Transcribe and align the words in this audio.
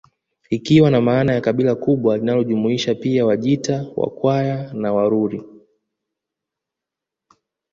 Ikiwa 0.49 0.91
na 0.91 1.01
maana 1.01 1.33
ya 1.33 1.41
kabila 1.41 1.75
kubwa 1.75 2.17
linalojumuisha 2.17 2.95
pia 2.95 3.25
Wajita 3.25 3.85
Wakwaya 3.95 4.73
na 4.73 4.93
Waruri 4.93 5.43